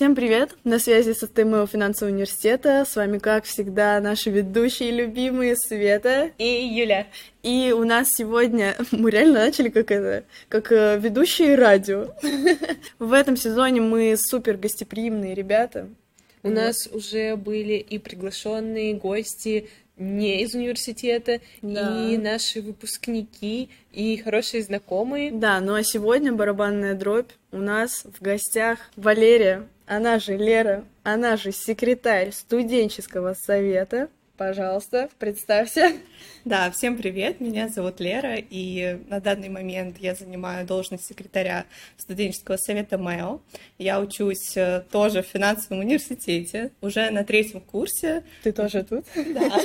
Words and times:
Всем 0.00 0.14
привет! 0.14 0.56
На 0.64 0.78
связи 0.78 1.12
со 1.12 1.26
СТМО 1.26 1.66
финансового 1.66 2.14
университета. 2.14 2.86
С 2.88 2.96
вами, 2.96 3.18
как 3.18 3.44
всегда, 3.44 4.00
наши 4.00 4.30
ведущие 4.30 4.92
любимые 4.92 5.56
Света 5.56 6.30
и 6.38 6.64
Юля. 6.72 7.06
И 7.42 7.74
у 7.76 7.84
нас 7.84 8.08
сегодня 8.10 8.76
мы 8.92 9.10
реально 9.10 9.40
начали 9.40 9.68
как 9.68 9.90
это, 9.90 10.24
как 10.48 10.72
э, 10.72 10.98
ведущие 10.98 11.54
радио. 11.54 12.14
В 12.98 13.12
этом 13.12 13.36
сезоне 13.36 13.82
мы 13.82 14.16
супер 14.16 14.56
гостеприимные 14.56 15.34
ребята. 15.34 15.90
У 16.42 16.48
нас 16.48 16.86
уже 16.90 17.36
были 17.36 17.74
и 17.74 17.98
приглашенные 17.98 18.94
гости 18.94 19.68
не 19.98 20.42
из 20.42 20.54
университета, 20.54 21.40
да. 21.60 22.10
и 22.10 22.16
наши 22.16 22.62
выпускники, 22.62 23.68
и 23.92 24.16
хорошие 24.16 24.62
знакомые. 24.62 25.30
Да, 25.30 25.60
ну 25.60 25.74
а 25.74 25.82
сегодня 25.82 26.32
барабанная 26.32 26.94
дробь. 26.94 27.30
У 27.52 27.58
нас 27.58 28.04
в 28.04 28.22
гостях 28.22 28.78
Валерия, 28.96 29.68
она 29.90 30.20
же 30.20 30.36
Лера, 30.36 30.84
она 31.02 31.36
же 31.36 31.50
секретарь 31.50 32.30
студенческого 32.30 33.34
совета. 33.34 34.08
Пожалуйста, 34.36 35.10
представься. 35.18 35.92
Да, 36.44 36.70
всем 36.70 36.96
привет, 36.96 37.40
меня 37.40 37.68
зовут 37.68 37.98
Лера, 37.98 38.36
и 38.36 38.98
на 39.08 39.20
данный 39.20 39.48
момент 39.48 39.98
я 39.98 40.14
занимаю 40.14 40.64
должность 40.64 41.06
секретаря 41.06 41.66
студенческого 41.98 42.56
совета 42.56 42.98
МЭО. 42.98 43.40
Я 43.78 44.00
учусь 44.00 44.56
э, 44.56 44.84
тоже 44.92 45.22
в 45.22 45.26
финансовом 45.26 45.80
университете, 45.80 46.70
уже 46.80 47.10
на 47.10 47.24
третьем 47.24 47.60
курсе. 47.60 48.22
Ты 48.44 48.52
тоже 48.52 48.84
тут? 48.84 49.04
Да. 49.14 49.60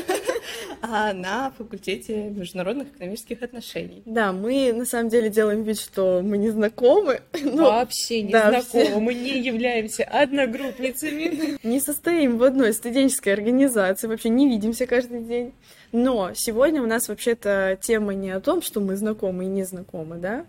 А 0.82 1.14
на 1.14 1.52
факультете 1.52 2.30
международных 2.30 2.90
экономических 2.90 3.42
отношений. 3.42 4.04
Да, 4.06 4.32
мы 4.32 4.74
на 4.74 4.86
самом 4.86 5.10
деле 5.10 5.30
делаем 5.30 5.64
вид, 5.64 5.80
что 5.80 6.22
мы 6.24 6.38
не 6.38 6.50
знакомы. 6.50 7.22
Ну, 7.46 7.64
Вообще 7.64 8.22
не 8.24 8.32
да, 8.32 8.50
знакомы, 8.50 8.86
все... 8.86 9.00
мы 9.00 9.14
не 9.14 9.40
являемся 9.40 10.04
одногруппницами. 10.04 11.58
Не 11.66 11.80
состоим 11.80 12.38
в 12.38 12.44
одной 12.44 12.74
студенческой 12.74 13.30
организации, 13.30 14.08
вообще 14.08 14.30
не 14.30 14.48
видимся 14.48 14.88
каждый 14.88 15.22
день. 15.22 15.54
Но 15.92 16.32
сегодня 16.34 16.82
у 16.82 16.86
нас 16.86 17.08
вообще-то 17.08 17.78
тема 17.82 18.14
не 18.14 18.32
о 18.32 18.42
том, 18.42 18.62
что 18.62 18.82
мы 18.82 18.96
знакомы 18.96 19.46
и 19.46 19.48
не 19.48 19.64
знакомы, 19.64 20.18
да? 20.18 20.46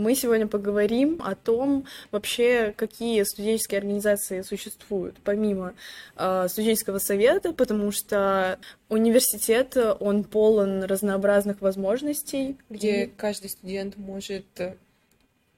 Мы 0.00 0.14
сегодня 0.14 0.46
поговорим 0.46 1.20
о 1.22 1.34
том, 1.34 1.84
вообще, 2.10 2.72
какие 2.74 3.22
студенческие 3.24 3.78
организации 3.78 4.40
существуют, 4.40 5.16
помимо 5.22 5.74
э, 6.16 6.46
студенческого 6.48 6.98
совета, 6.98 7.52
потому 7.52 7.92
что 7.92 8.58
университет, 8.88 9.76
он 10.00 10.24
полон 10.24 10.84
разнообразных 10.84 11.60
возможностей. 11.60 12.56
Где 12.70 13.04
и... 13.04 13.06
каждый 13.08 13.50
студент 13.50 13.98
может 13.98 14.46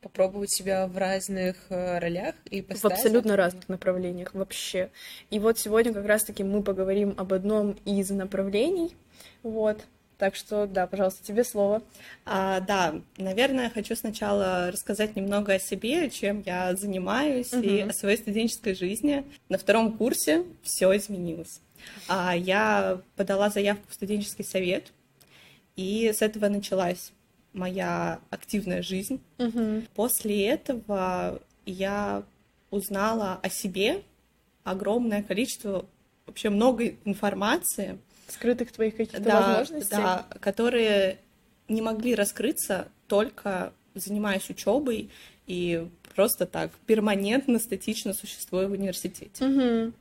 попробовать 0.00 0.50
себя 0.50 0.88
в 0.88 0.98
разных 0.98 1.54
э, 1.68 2.00
ролях 2.00 2.34
и 2.50 2.62
В 2.62 2.84
абсолютно 2.84 3.36
разных 3.36 3.68
направлениях 3.68 4.34
вообще. 4.34 4.90
И 5.30 5.38
вот 5.38 5.60
сегодня 5.60 5.92
как 5.92 6.06
раз-таки 6.06 6.42
мы 6.42 6.64
поговорим 6.64 7.14
об 7.16 7.32
одном 7.32 7.76
из 7.84 8.10
направлений. 8.10 8.96
Вот. 9.44 9.84
Так 10.18 10.36
что, 10.36 10.66
да, 10.66 10.86
пожалуйста, 10.86 11.24
тебе 11.24 11.42
слово. 11.42 11.82
А, 12.24 12.60
да, 12.60 12.94
наверное, 13.16 13.70
хочу 13.70 13.96
сначала 13.96 14.70
рассказать 14.70 15.16
немного 15.16 15.54
о 15.54 15.58
себе, 15.58 16.10
чем 16.10 16.42
я 16.46 16.76
занимаюсь 16.76 17.52
uh-huh. 17.52 17.64
и 17.64 17.80
о 17.80 17.92
своей 17.92 18.16
студенческой 18.16 18.74
жизни. 18.74 19.24
На 19.48 19.58
втором 19.58 19.96
курсе 19.96 20.44
все 20.62 20.96
изменилось. 20.96 21.60
А, 22.08 22.36
я 22.36 23.00
подала 23.16 23.50
заявку 23.50 23.84
в 23.88 23.94
студенческий 23.94 24.44
совет, 24.44 24.92
и 25.76 26.12
с 26.12 26.22
этого 26.22 26.48
началась 26.48 27.12
моя 27.52 28.20
активная 28.30 28.82
жизнь. 28.82 29.20
Угу. 29.38 29.82
После 29.94 30.46
этого 30.46 31.40
я 31.66 32.22
узнала 32.70 33.38
о 33.42 33.48
себе 33.48 34.02
огромное 34.64 35.22
количество, 35.22 35.86
вообще 36.26 36.50
много 36.50 36.94
информации. 37.04 37.98
Скрытых 38.28 38.72
твоих 38.72 38.96
каких-то 38.96 39.20
да, 39.20 39.40
возможностей? 39.40 39.90
Да, 39.90 40.26
которые 40.40 41.18
не 41.68 41.82
могли 41.82 42.14
раскрыться 42.14 42.88
только 43.08 43.72
занимаясь 43.94 44.48
учебой 44.48 45.10
и 45.46 45.86
просто 46.14 46.46
так 46.46 46.70
перманентно, 46.86 47.58
статично 47.58 48.14
существуя 48.14 48.68
в 48.68 48.72
университете. 48.72 49.44
Угу 49.44 49.92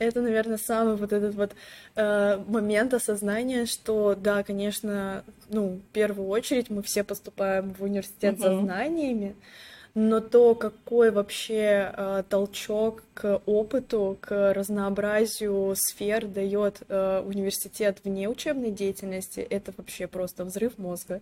это, 0.00 0.22
наверное, 0.22 0.56
самый 0.56 0.96
вот 0.96 1.12
этот 1.12 1.34
вот 1.34 1.52
э, 1.94 2.42
момент 2.48 2.94
осознания, 2.94 3.66
что 3.66 4.16
да, 4.18 4.42
конечно, 4.42 5.24
ну, 5.50 5.76
в 5.76 5.92
первую 5.92 6.26
очередь 6.28 6.70
мы 6.70 6.82
все 6.82 7.04
поступаем 7.04 7.74
в 7.74 7.82
университет 7.82 8.36
uh-huh. 8.36 8.42
со 8.42 8.60
знаниями, 8.60 9.36
но 9.94 10.20
то, 10.20 10.54
какой 10.54 11.10
вообще 11.10 11.92
э, 11.92 12.22
толчок 12.28 13.02
к 13.14 13.42
опыту, 13.46 14.18
к 14.20 14.52
разнообразию 14.52 15.74
сфер 15.76 16.26
дает 16.26 16.82
э, 16.88 17.22
университет 17.26 17.98
вне 18.04 18.28
учебной 18.28 18.70
деятельности, 18.70 19.40
это 19.40 19.72
вообще 19.76 20.06
просто 20.06 20.44
взрыв 20.44 20.78
мозга. 20.78 21.20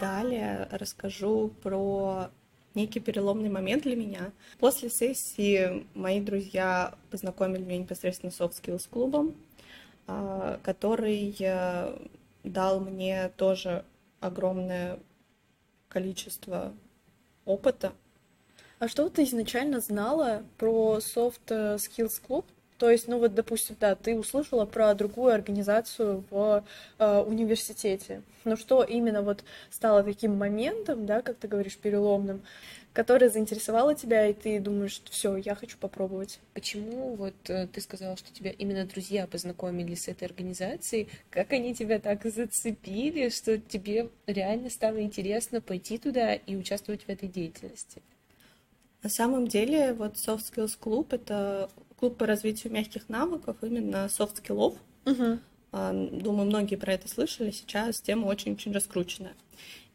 Далее 0.00 0.68
расскажу 0.70 1.52
про 1.62 2.30
некий 2.74 3.00
переломный 3.00 3.48
момент 3.48 3.82
для 3.84 3.96
меня. 3.96 4.32
После 4.58 4.90
сессии 4.90 5.86
мои 5.94 6.20
друзья 6.20 6.94
познакомили 7.10 7.62
меня 7.62 7.78
непосредственно 7.78 8.32
с 8.32 8.40
Soft 8.40 8.54
Skills 8.60 8.88
клубом, 8.90 9.34
а, 10.06 10.58
который 10.62 11.34
э, 11.38 11.98
дал 12.44 12.80
мне 12.80 13.30
тоже 13.36 13.84
огромное 14.20 14.98
количество 15.92 16.72
опыта. 17.44 17.92
А 18.78 18.88
что 18.88 19.08
ты 19.08 19.24
изначально 19.24 19.80
знала 19.80 20.42
про 20.58 20.98
Soft 20.98 21.46
Skills 21.48 22.20
клуб? 22.26 22.46
То 22.78 22.90
есть, 22.90 23.06
ну 23.06 23.18
вот, 23.20 23.34
допустим, 23.34 23.76
да, 23.78 23.94
ты 23.94 24.18
услышала 24.18 24.64
про 24.66 24.92
другую 24.94 25.32
организацию 25.32 26.24
в 26.30 26.64
э, 26.98 27.18
университете. 27.20 28.22
Но 28.44 28.56
что 28.56 28.82
именно 28.82 29.22
вот 29.22 29.44
стало 29.70 30.02
таким 30.02 30.36
моментом, 30.36 31.06
да, 31.06 31.22
как 31.22 31.36
ты 31.36 31.46
говоришь, 31.46 31.76
переломным, 31.76 32.42
который 32.92 33.28
заинтересовало 33.28 33.94
тебя, 33.94 34.26
и 34.26 34.34
ты 34.34 34.60
думаешь, 34.60 35.00
все, 35.10 35.36
я 35.36 35.54
хочу 35.54 35.78
попробовать. 35.78 36.40
Почему 36.52 37.14
вот 37.14 37.34
э, 37.48 37.66
ты 37.66 37.80
сказала, 37.80 38.16
что 38.16 38.32
тебя 38.32 38.50
именно 38.50 38.84
друзья 38.84 39.26
познакомили 39.26 39.94
с 39.94 40.08
этой 40.08 40.24
организацией? 40.24 41.08
Как 41.30 41.52
они 41.52 41.74
тебя 41.74 41.98
так 41.98 42.24
зацепили, 42.24 43.30
что 43.30 43.58
тебе 43.58 44.10
реально 44.26 44.68
стало 44.68 45.00
интересно 45.02 45.60
пойти 45.60 45.98
туда 45.98 46.34
и 46.34 46.54
участвовать 46.56 47.04
в 47.04 47.08
этой 47.08 47.28
деятельности? 47.28 48.02
На 49.02 49.08
самом 49.08 49.48
деле, 49.48 49.94
вот 49.94 50.14
Soft 50.14 50.52
Skills 50.52 50.78
Club— 50.80 51.08
это 51.10 51.70
клуб 51.98 52.18
по 52.18 52.26
развитию 52.26 52.72
мягких 52.72 53.08
навыков, 53.08 53.56
именно 53.62 54.08
soft-skill 54.08 54.59
ов. 54.59 54.74
Угу. 55.06 55.38
Думаю, 55.72 56.46
многие 56.46 56.76
про 56.76 56.92
это 56.92 57.08
слышали. 57.08 57.50
Сейчас 57.50 58.00
тема 58.00 58.26
очень-очень 58.26 58.72
раскрученная. 58.72 59.34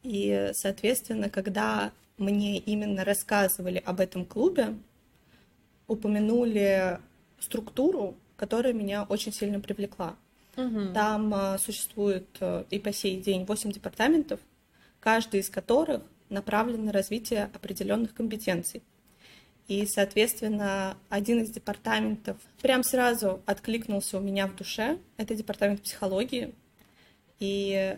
И, 0.04 0.52
соответственно, 0.54 1.30
когда 1.30 1.92
мне 2.18 2.58
именно 2.58 3.04
рассказывали 3.06 3.82
об 3.86 4.00
этом 4.00 4.26
клубе, 4.26 4.76
упомянули 5.88 7.00
структуру, 7.40 8.16
которая 8.36 8.74
меня 8.74 9.04
очень 9.04 9.34
сильно 9.34 9.60
привлекла. 9.60 10.16
Угу. 10.56 10.94
Там 10.94 11.34
а, 11.34 11.58
существует 11.60 12.28
а, 12.40 12.66
и 12.70 12.80
по 12.80 12.92
сей 12.92 13.22
день 13.22 13.46
8 13.46 13.72
департаментов, 13.72 14.40
каждый 15.00 15.42
из 15.42 15.50
которых 15.50 16.02
направлен 16.30 16.86
на 16.86 16.92
развитие 16.92 17.50
определенных 17.54 18.14
компетенций. 18.14 18.82
И, 19.68 19.86
соответственно, 19.86 20.98
один 21.10 21.42
из 21.42 21.50
департаментов 21.50 22.38
прям 22.62 22.84
сразу 22.84 23.42
откликнулся 23.46 24.18
у 24.18 24.22
меня 24.22 24.48
в 24.48 24.56
душе. 24.56 24.98
Это 25.18 25.36
департамент 25.36 25.82
психологии. 25.84 26.56
И 27.40 27.98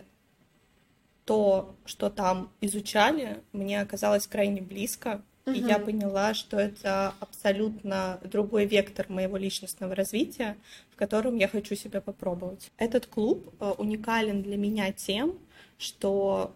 то, 1.30 1.76
что 1.84 2.10
там 2.10 2.50
изучали, 2.60 3.38
мне 3.52 3.80
оказалось 3.80 4.26
крайне 4.26 4.60
близко. 4.60 5.22
Uh-huh. 5.44 5.54
И 5.54 5.60
я 5.60 5.78
поняла, 5.78 6.34
что 6.34 6.58
это 6.58 7.14
абсолютно 7.20 8.18
другой 8.24 8.66
вектор 8.66 9.06
моего 9.08 9.36
личностного 9.36 9.94
развития, 9.94 10.56
в 10.90 10.96
котором 10.96 11.36
я 11.36 11.46
хочу 11.46 11.76
себя 11.76 12.00
попробовать. 12.00 12.72
Этот 12.78 13.06
клуб 13.06 13.48
э, 13.60 13.72
уникален 13.78 14.42
для 14.42 14.56
меня 14.56 14.90
тем, 14.90 15.38
что 15.78 16.52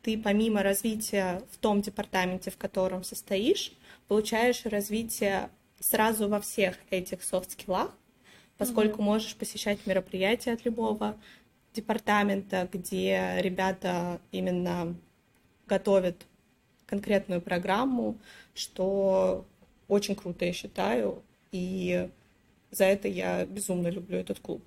ты 0.00 0.16
помимо 0.16 0.62
развития 0.62 1.42
в 1.50 1.58
том 1.58 1.82
департаменте, 1.82 2.50
в 2.50 2.56
котором 2.56 3.04
состоишь, 3.04 3.74
получаешь 4.06 4.64
развитие 4.64 5.50
сразу 5.80 6.30
во 6.30 6.40
всех 6.40 6.78
этих 6.88 7.22
софт-скиллах, 7.22 7.94
поскольку 8.56 9.02
mm-hmm. 9.02 9.04
можешь 9.04 9.36
посещать 9.36 9.86
мероприятия 9.86 10.52
от 10.52 10.64
любого 10.64 11.14
департамента, 11.74 12.68
где 12.72 13.36
ребята 13.40 14.20
именно 14.32 14.94
готовят 15.66 16.26
конкретную 16.86 17.40
программу, 17.40 18.16
что 18.54 19.44
очень 19.88 20.16
круто, 20.16 20.44
я 20.44 20.52
считаю, 20.52 21.22
и 21.52 22.08
за 22.70 22.84
это 22.84 23.08
я 23.08 23.44
безумно 23.46 23.88
люблю 23.88 24.18
этот 24.18 24.40
клуб. 24.40 24.62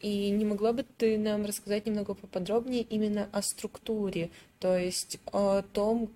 И 0.00 0.30
не 0.30 0.44
могла 0.46 0.72
бы 0.72 0.84
ты 0.96 1.18
нам 1.18 1.44
рассказать 1.44 1.84
немного 1.86 2.14
поподробнее 2.14 2.82
именно 2.82 3.28
о 3.32 3.42
структуре, 3.42 4.30
то 4.58 4.78
есть 4.78 5.18
о 5.30 5.60
том, 5.60 6.10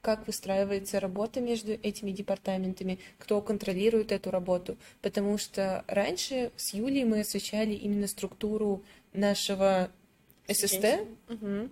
как 0.00 0.26
выстраивается 0.26 0.98
работа 0.98 1.40
между 1.40 1.72
этими 1.72 2.10
департаментами, 2.10 2.98
кто 3.18 3.40
контролирует 3.42 4.12
эту 4.12 4.30
работу. 4.30 4.76
Потому 5.02 5.38
что 5.38 5.84
раньше 5.86 6.50
с 6.56 6.74
Юлей 6.74 7.04
мы 7.04 7.20
освещали 7.20 7.74
именно 7.74 8.08
структуру 8.08 8.82
нашего 9.12 9.90
ССТ. 10.48 11.06
Угу. 11.28 11.68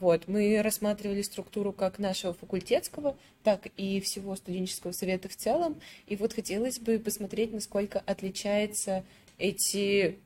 Вот, 0.00 0.26
мы 0.26 0.60
рассматривали 0.60 1.22
структуру 1.22 1.72
как 1.72 2.00
нашего 2.00 2.34
факультетского, 2.34 3.16
так 3.44 3.68
и 3.76 4.00
всего 4.00 4.34
студенческого 4.34 4.90
совета 4.90 5.28
в 5.28 5.36
целом. 5.36 5.80
И 6.08 6.16
вот 6.16 6.32
хотелось 6.32 6.80
бы 6.80 6.98
посмотреть, 6.98 7.52
насколько 7.52 8.02
отличается 8.04 9.04
эти 9.38 10.18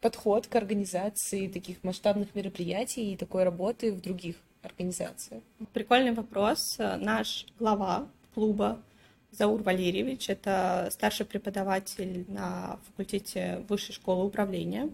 подход 0.00 0.48
к 0.48 0.56
организации 0.56 1.46
таких 1.46 1.84
масштабных 1.84 2.34
мероприятий 2.34 3.12
и 3.12 3.16
такой 3.16 3.44
работы 3.44 3.92
в 3.92 4.00
других 4.00 4.36
организациях? 4.62 5.42
Прикольный 5.72 6.12
вопрос. 6.12 6.76
Наш 6.78 7.46
глава 7.60 8.08
клуба 8.34 8.82
Заур 9.30 9.62
Валерьевич, 9.62 10.28
это 10.30 10.88
старший 10.90 11.26
преподаватель 11.26 12.24
на 12.28 12.78
факультете 12.86 13.64
Высшей 13.68 13.94
школы 13.94 14.24
управления. 14.24 14.90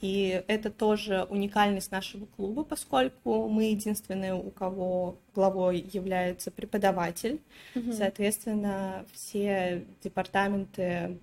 И 0.00 0.42
это 0.48 0.70
тоже 0.70 1.26
уникальность 1.28 1.92
нашего 1.92 2.24
клуба, 2.24 2.64
поскольку 2.64 3.48
мы 3.48 3.64
единственные, 3.64 4.34
у 4.34 4.50
кого 4.50 5.18
главой 5.34 5.86
является 5.92 6.50
преподаватель. 6.50 7.40
Mm-hmm. 7.74 7.92
Соответственно, 7.92 9.04
все 9.12 9.84
департаменты 10.02 11.18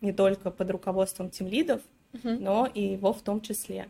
не 0.00 0.12
только 0.12 0.50
под 0.50 0.70
руководством 0.70 1.30
тимлидов, 1.30 1.80
uh-huh. 2.12 2.38
но 2.38 2.66
и 2.66 2.82
его 2.82 3.12
в 3.12 3.22
том 3.22 3.40
числе. 3.40 3.88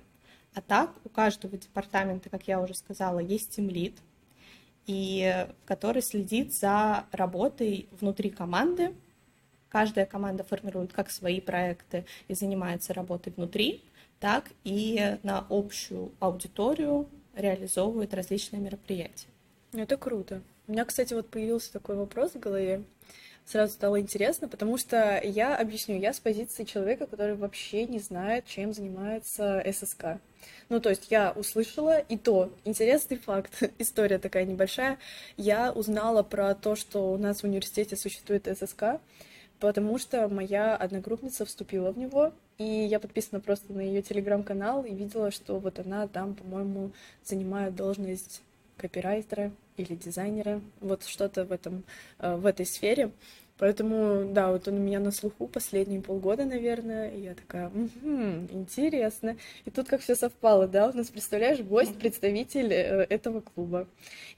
А 0.55 0.61
так 0.61 0.90
у 1.05 1.08
каждого 1.08 1.56
департамента, 1.56 2.28
как 2.28 2.46
я 2.46 2.61
уже 2.61 2.75
сказала, 2.75 3.19
есть 3.19 3.56
тимлид, 3.56 3.96
и 4.87 5.46
который 5.64 6.02
следит 6.02 6.55
за 6.55 7.06
работой 7.12 7.88
внутри 8.00 8.31
команды. 8.31 8.94
Каждая 9.69 10.05
команда 10.05 10.44
формирует 10.44 10.93
как 10.93 11.11
свои 11.11 11.40
проекты 11.40 12.05
и 12.28 12.35
занимается 12.35 12.93
работой 12.93 13.32
внутри, 13.35 13.82
так 14.23 14.45
и 14.63 15.19
на 15.25 15.45
общую 15.51 16.13
аудиторию 16.21 17.09
реализовывает 17.35 18.15
различные 18.15 18.63
мероприятия. 18.63 19.27
Это 19.73 19.97
круто. 19.97 20.43
У 20.69 20.73
меня, 20.73 20.85
кстати, 20.85 21.13
вот 21.13 21.29
появился 21.29 21.73
такой 21.73 21.97
вопрос 21.97 22.35
в 22.35 22.39
голове 22.39 22.85
сразу 23.45 23.73
стало 23.73 24.01
интересно, 24.01 24.49
потому 24.49 24.79
что 24.79 25.21
я 25.23 25.57
объясню, 25.57 25.99
я 25.99 26.13
с 26.13 26.21
позиции 26.21 26.65
человека, 26.65 27.07
который 27.07 27.35
вообще 27.35 27.87
не 27.87 27.99
знает, 27.99 28.47
чем 28.47 28.73
занимается 28.73 29.63
ССК. 29.73 30.21
Ну, 30.69 30.81
то 30.81 30.91
есть 30.91 31.11
я 31.11 31.33
услышала, 31.33 31.99
и 31.99 32.17
то, 32.17 32.53
интересный 32.65 33.17
факт, 33.17 33.63
история 33.79 34.19
такая 34.19 34.45
небольшая, 34.45 34.99
я 35.37 35.73
узнала 35.73 36.23
про 36.23 36.55
то, 36.55 36.77
что 36.77 37.13
у 37.13 37.19
нас 37.19 37.41
в 37.41 37.45
университете 37.45 37.97
существует 37.97 38.47
ССК, 38.47 39.01
потому 39.61 39.99
что 39.99 40.29
моя 40.29 40.77
одногруппница 40.77 41.45
вступила 41.45 41.93
в 41.93 41.99
него, 41.99 42.33
и 42.58 42.64
я 42.64 43.00
подписана 43.00 43.40
просто 43.40 43.72
на 43.72 43.81
ее 43.81 44.02
телеграм-канал 44.02 44.84
и 44.84 44.94
видела, 44.94 45.31
что 45.31 45.58
вот 45.58 45.78
она 45.78 46.06
там, 46.08 46.34
по-моему, 46.34 46.93
занимает 47.25 47.75
должность 47.75 48.43
копирайтера 48.76 49.52
или 49.76 49.94
дизайнера, 49.94 50.60
вот 50.81 51.04
что-то 51.04 51.44
в 51.44 51.52
этом, 51.52 51.84
э, 52.19 52.37
в 52.37 52.46
этой 52.46 52.66
сфере. 52.66 53.10
Поэтому, 53.58 54.32
да, 54.32 54.50
вот 54.50 54.66
он 54.66 54.75
у 54.75 54.78
меня 54.78 54.99
на 54.99 55.12
слуху 55.12 55.46
последние 55.46 56.00
полгода, 56.00 56.44
наверное, 56.44 57.10
и 57.10 57.20
я 57.20 57.34
такая, 57.34 57.69
угу, 57.69 58.49
интересно. 58.50 59.37
И 59.64 59.70
тут 59.70 59.88
как 59.88 60.00
все 60.00 60.16
совпало, 60.16 60.66
да, 60.66 60.88
у 60.88 60.96
нас, 60.96 61.10
представляешь, 61.10 61.60
гость, 61.60 61.96
представитель 61.96 62.72
э, 62.72 63.06
этого 63.08 63.40
клуба. 63.40 63.87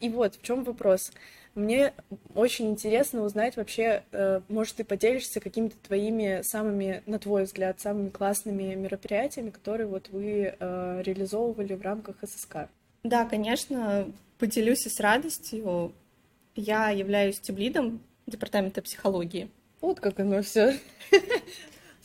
И 0.00 0.11
вот, 0.11 0.34
в 0.34 0.43
чем 0.43 0.64
вопрос. 0.64 1.11
Мне 1.55 1.93
очень 2.35 2.71
интересно 2.71 3.23
узнать 3.23 3.56
вообще, 3.56 4.03
э, 4.12 4.41
может, 4.49 4.77
ты 4.77 4.85
поделишься 4.85 5.41
какими-то 5.41 5.77
твоими 5.87 6.43
самыми, 6.43 7.03
на 7.06 7.19
твой 7.19 7.45
взгляд, 7.45 7.81
самыми 7.81 8.09
классными 8.09 8.75
мероприятиями, 8.75 9.51
которые 9.51 9.87
вот 9.87 10.09
вы 10.11 10.56
реализовывали 10.59 11.75
в 11.75 11.83
рамках 11.83 12.17
ССК. 12.27 12.69
Да, 13.03 13.25
конечно, 13.25 14.11
поделюсь 14.39 14.87
и 14.87 14.89
с 14.89 14.99
радостью. 14.99 15.93
Я 16.56 16.91
являюсь 16.91 17.39
тимлидом 17.39 18.00
департамента 18.27 18.83
психологии. 18.83 19.50
Вот 19.81 20.00
как 20.00 20.19
оно 20.21 20.43
все. 20.43 20.79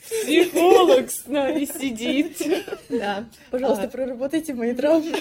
Психолог 0.03 1.09
с 1.09 1.27
нами 1.27 1.65
сидит. 1.65 2.41
Да. 2.89 3.25
Пожалуйста, 3.51 3.85
а... 3.85 3.87
проработайте 3.87 4.53
мои 4.53 4.73
травмы. 4.73 5.13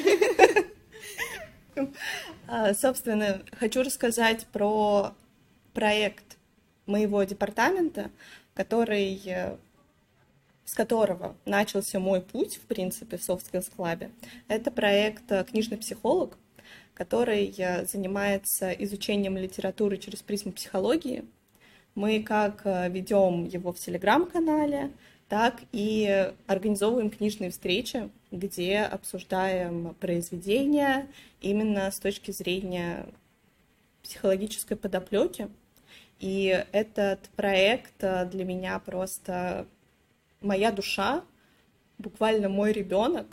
А, 2.50 2.72
собственно, 2.72 3.42
хочу 3.58 3.82
рассказать 3.82 4.46
про 4.46 5.12
проект 5.74 6.38
моего 6.86 7.22
департамента, 7.22 8.10
который 8.54 9.20
с 10.64 10.74
которого 10.74 11.34
начался 11.46 11.98
мой 11.98 12.20
путь, 12.20 12.56
в 12.56 12.66
принципе, 12.66 13.16
в 13.16 13.26
Soft 13.26 13.44
Skills 13.50 13.70
Club. 13.74 14.10
Это 14.48 14.70
проект 14.70 15.24
«Книжный 15.50 15.78
психолог», 15.78 16.36
который 16.92 17.54
э, 17.56 17.86
занимается 17.86 18.70
изучением 18.72 19.38
литературы 19.38 19.96
через 19.96 20.20
призму 20.20 20.52
психологии. 20.52 21.24
Мы 21.94 22.22
как 22.22 22.62
э, 22.64 22.90
ведем 22.90 23.46
его 23.46 23.72
в 23.72 23.78
телеграм-канале, 23.78 24.90
так 25.30 25.60
и 25.72 26.32
организовываем 26.46 27.08
книжные 27.08 27.50
встречи, 27.50 28.10
где 28.30 28.80
обсуждаем 28.80 29.94
произведения 29.94 31.08
именно 31.40 31.90
с 31.90 31.98
точки 31.98 32.30
зрения 32.30 33.06
психологической 34.02 34.76
подоплеки. 34.76 35.48
И 36.20 36.64
этот 36.72 37.28
проект 37.36 38.02
э, 38.02 38.26
для 38.26 38.44
меня 38.44 38.78
просто 38.80 39.66
моя 40.40 40.72
душа, 40.72 41.22
буквально 41.98 42.48
мой 42.48 42.72
ребенок, 42.72 43.26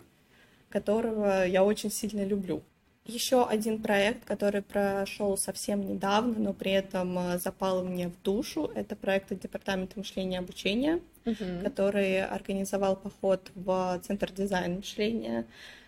которого 0.70 1.46
я 1.46 1.64
очень 1.64 1.92
сильно 1.92 2.24
люблю. 2.26 2.62
Еще 3.06 3.46
один 3.46 3.82
проект, 3.82 4.26
который 4.26 4.62
прошел 4.62 5.38
совсем 5.38 5.82
недавно, 5.82 6.40
но 6.40 6.54
при 6.54 6.72
этом 6.72 7.18
э, 7.18 7.40
запал 7.40 7.84
мне 7.84 8.10
в 8.10 8.22
душу, 8.22 8.72
это 8.76 8.96
проект 8.96 9.30
Департамента 9.40 9.98
мышления 9.98 10.38
и 10.38 10.40
обучения, 10.40 11.00
uh-huh. 11.26 11.64
который 11.64 12.24
организовал 12.24 12.96
поход 12.96 13.52
в 13.56 14.00
Центр 14.04 14.32
дизайна 14.32 14.76
мышления. 14.76 15.46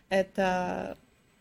Это 0.10 0.98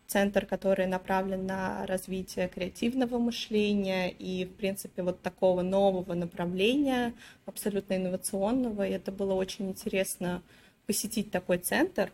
центр, 0.06 0.46
который 0.46 0.86
направлен 0.86 1.46
на 1.46 1.86
развитие 1.86 2.48
креативного 2.48 3.18
мышления 3.18 4.10
и, 4.10 4.44
в 4.44 4.54
принципе, 4.54 5.02
вот 5.02 5.20
такого 5.20 5.62
нового 5.62 6.14
направления, 6.14 7.12
абсолютно 7.44 7.94
инновационного. 7.94 8.86
И 8.86 8.92
это 8.92 9.10
было 9.10 9.34
очень 9.34 9.68
интересно 9.70 10.42
посетить 10.86 11.30
такой 11.30 11.58
центр. 11.58 12.12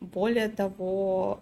Более 0.00 0.48
того, 0.48 1.40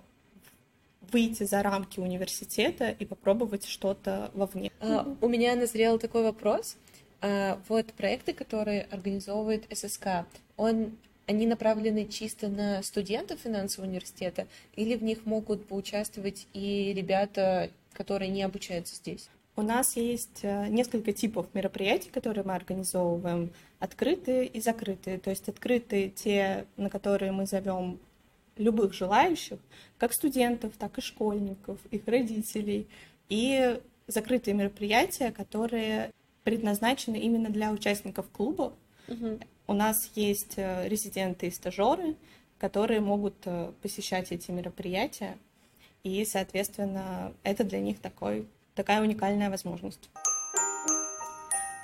выйти 1.12 1.44
за 1.44 1.62
рамки 1.62 1.98
университета 1.98 2.90
и 2.90 3.04
попробовать 3.04 3.64
что-то 3.66 4.30
вовне. 4.34 4.70
А, 4.80 5.06
у 5.20 5.28
меня 5.28 5.56
назрел 5.56 5.98
такой 5.98 6.22
вопрос. 6.22 6.76
А, 7.20 7.60
вот 7.68 7.92
проекты, 7.92 8.32
которые 8.32 8.82
организовывает 8.90 9.64
ССК, 9.72 10.26
он 10.56 10.92
они 11.26 11.46
направлены 11.46 12.06
чисто 12.08 12.48
на 12.48 12.82
студентов 12.82 13.38
финансового 13.40 13.88
университета, 13.88 14.48
или 14.74 14.96
в 14.96 15.02
них 15.04 15.26
могут 15.26 15.64
поучаствовать 15.68 16.48
и 16.52 16.92
ребята, 16.92 17.70
которые 17.92 18.30
не 18.30 18.42
обучаются 18.42 18.96
здесь? 18.96 19.28
У 19.54 19.62
нас 19.62 19.94
есть 19.96 20.40
э, 20.42 20.66
несколько 20.68 21.12
типов 21.12 21.46
мероприятий, 21.54 22.10
которые 22.10 22.42
мы 22.44 22.54
организовываем, 22.54 23.52
открытые 23.78 24.46
и 24.46 24.60
закрытые. 24.60 25.18
То 25.18 25.30
есть 25.30 25.48
открытые 25.48 26.08
те, 26.08 26.66
на 26.76 26.90
которые 26.90 27.30
мы 27.30 27.46
зовем 27.46 28.00
любых 28.56 28.92
желающих, 28.92 29.58
как 29.98 30.12
студентов, 30.12 30.72
так 30.78 30.98
и 30.98 31.00
школьников, 31.00 31.78
их 31.90 32.08
родителей, 32.08 32.88
и 33.28 33.80
закрытые 34.08 34.54
мероприятия, 34.54 35.30
которые 35.30 36.10
предназначены 36.44 37.16
именно 37.16 37.50
для 37.50 37.70
участников 37.70 38.28
клуба. 38.30 38.72
Угу. 39.08 39.40
У 39.66 39.72
нас 39.72 40.10
есть 40.14 40.54
э, 40.56 40.88
резиденты 40.88 41.46
и 41.46 41.50
стажеры, 41.50 42.16
которые 42.58 43.00
могут 43.00 43.34
э, 43.44 43.72
посещать 43.82 44.32
эти 44.32 44.50
мероприятия, 44.50 45.36
и, 46.02 46.24
соответственно, 46.24 47.32
это 47.42 47.64
для 47.64 47.80
них 47.80 48.00
такой, 48.00 48.46
такая 48.74 49.02
уникальная 49.02 49.50
возможность. 49.50 50.10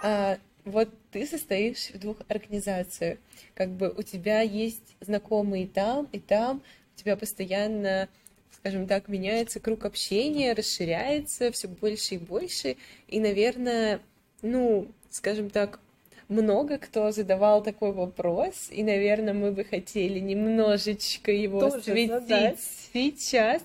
А, 0.02 0.38
вот 0.64 0.88
ты 1.12 1.26
состоишь 1.26 1.90
в 1.90 1.98
двух 1.98 2.18
организациях, 2.28 3.18
как 3.54 3.70
бы 3.70 3.94
у 3.96 4.02
тебя 4.02 4.40
есть 4.40 4.96
знакомые 5.00 5.64
и 5.64 5.66
там, 5.66 6.08
и 6.12 6.18
там, 6.18 6.62
у 6.94 6.98
тебя 6.98 7.16
постоянно, 7.16 8.08
скажем 8.50 8.86
так, 8.86 9.08
меняется 9.08 9.60
круг 9.60 9.84
общения, 9.84 10.54
расширяется 10.54 11.52
все 11.52 11.68
больше 11.68 12.16
и 12.16 12.18
больше, 12.18 12.76
и, 13.06 13.20
наверное, 13.20 14.00
ну, 14.46 14.88
скажем 15.10 15.50
так, 15.50 15.80
много 16.28 16.78
кто 16.78 17.10
задавал 17.12 17.62
такой 17.62 17.92
вопрос, 17.92 18.68
и, 18.70 18.82
наверное, 18.82 19.34
мы 19.34 19.52
бы 19.52 19.64
хотели 19.64 20.18
немножечко 20.18 21.30
его 21.30 21.60
Тоже 21.60 21.76
осветить 21.76 22.10
задать. 22.10 22.58
сейчас. 22.92 23.62